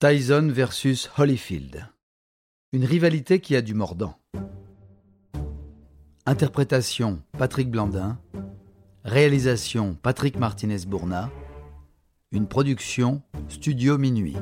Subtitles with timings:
[0.00, 1.88] Tyson versus Holyfield.
[2.70, 4.16] Une rivalité qui a du mordant.
[6.24, 8.16] Interprétation Patrick Blandin.
[9.02, 11.32] Réalisation Patrick Martinez-Bourna.
[12.30, 14.36] Une production Studio Minuit.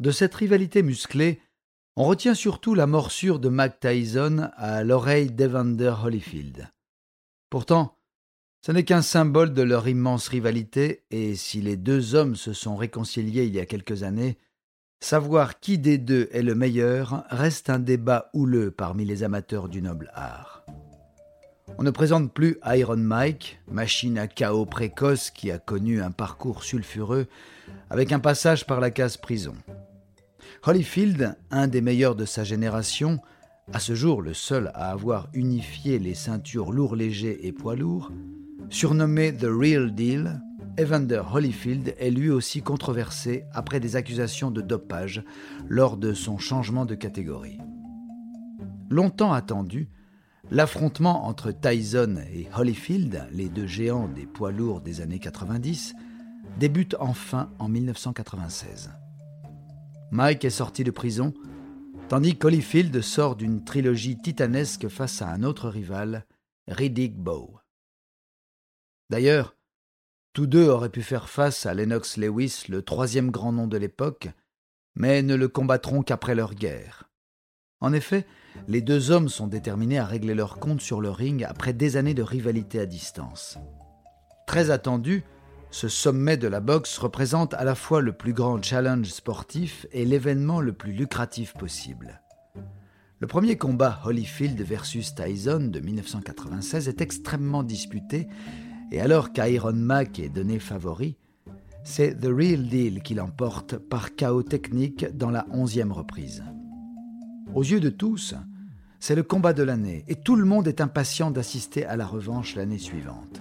[0.00, 1.40] De cette rivalité musclée,
[1.94, 6.68] on retient surtout la morsure de Mac Tyson à l'oreille d'Evander Holyfield.
[7.48, 7.96] Pourtant,
[8.64, 12.76] ce n'est qu'un symbole de leur immense rivalité, et si les deux hommes se sont
[12.76, 14.38] réconciliés il y a quelques années,
[15.00, 19.82] savoir qui des deux est le meilleur reste un débat houleux parmi les amateurs du
[19.82, 20.64] noble art.
[21.76, 26.62] On ne présente plus Iron Mike, machine à chaos précoce qui a connu un parcours
[26.62, 27.26] sulfureux
[27.90, 29.54] avec un passage par la case prison.
[30.64, 33.18] Holyfield, un des meilleurs de sa génération,
[33.72, 38.12] à ce jour le seul à avoir unifié les ceintures lourds-légers et poids lourds,
[38.72, 40.40] Surnommé The Real Deal,
[40.78, 45.22] Evander Holyfield est lui aussi controversé après des accusations de dopage
[45.68, 47.58] lors de son changement de catégorie.
[48.88, 49.90] Longtemps attendu,
[50.50, 55.92] l'affrontement entre Tyson et Holyfield, les deux géants des poids lourds des années 90,
[56.58, 58.90] débute enfin en 1996.
[60.12, 61.34] Mike est sorti de prison,
[62.08, 66.24] tandis qu'Holyfield sort d'une trilogie titanesque face à un autre rival,
[66.68, 67.61] Riddick Bowe.
[69.12, 69.54] D'ailleurs,
[70.32, 74.30] tous deux auraient pu faire face à Lennox Lewis, le troisième grand nom de l'époque,
[74.94, 77.10] mais ne le combattront qu'après leur guerre.
[77.80, 78.24] En effet,
[78.68, 82.14] les deux hommes sont déterminés à régler leur compte sur le ring après des années
[82.14, 83.58] de rivalité à distance.
[84.46, 85.24] Très attendu,
[85.70, 90.06] ce sommet de la boxe représente à la fois le plus grand challenge sportif et
[90.06, 92.22] l'événement le plus lucratif possible.
[93.18, 98.26] Le premier combat Holyfield versus Tyson de 1996 est extrêmement disputé
[98.92, 101.16] et alors qu'Iron Mac est donné favori,
[101.82, 106.44] c'est The Real Deal qui l'emporte par chaos technique dans la onzième reprise.
[107.54, 108.34] Aux yeux de tous,
[109.00, 112.54] c'est le combat de l'année et tout le monde est impatient d'assister à la revanche
[112.54, 113.40] l'année suivante.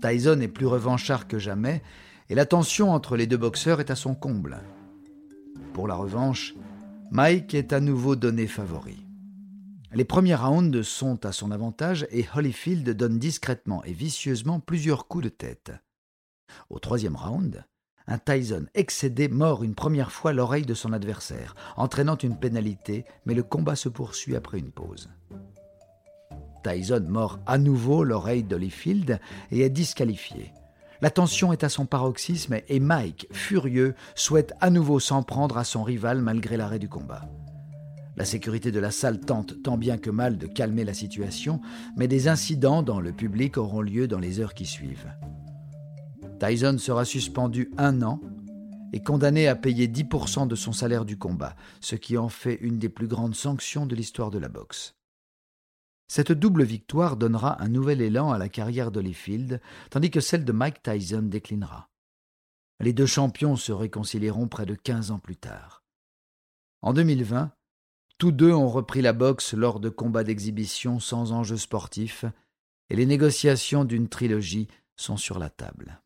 [0.00, 1.82] Tyson est plus revanchard que jamais
[2.30, 4.62] et la tension entre les deux boxeurs est à son comble.
[5.74, 6.54] Pour la revanche,
[7.10, 9.05] Mike est à nouveau donné favori.
[9.92, 15.24] Les premiers rounds sont à son avantage et Holyfield donne discrètement et vicieusement plusieurs coups
[15.24, 15.72] de tête.
[16.70, 17.64] Au troisième round,
[18.08, 23.34] un Tyson excédé mord une première fois l'oreille de son adversaire, entraînant une pénalité, mais
[23.34, 25.08] le combat se poursuit après une pause.
[26.62, 29.20] Tyson mord à nouveau l'oreille d'Holyfield
[29.52, 30.52] et est disqualifié.
[31.00, 35.64] La tension est à son paroxysme et Mike, furieux, souhaite à nouveau s'en prendre à
[35.64, 37.28] son rival malgré l'arrêt du combat.
[38.16, 41.60] La sécurité de la salle tente tant bien que mal de calmer la situation,
[41.96, 45.12] mais des incidents dans le public auront lieu dans les heures qui suivent.
[46.40, 48.20] Tyson sera suspendu un an
[48.92, 52.78] et condamné à payer 10% de son salaire du combat, ce qui en fait une
[52.78, 54.94] des plus grandes sanctions de l'histoire de la boxe.
[56.08, 59.60] Cette double victoire donnera un nouvel élan à la carrière d'Holyfield,
[59.90, 61.90] tandis que celle de Mike Tyson déclinera.
[62.80, 65.82] Les deux champions se réconcilieront près de 15 ans plus tard.
[66.82, 67.50] En 2020,
[68.18, 72.24] tous deux ont repris la boxe lors de combats d'exhibition sans enjeu sportif,
[72.90, 76.00] et les négociations d'une trilogie sont sur la table.